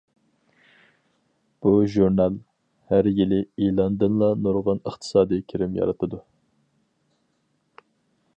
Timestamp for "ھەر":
2.93-3.09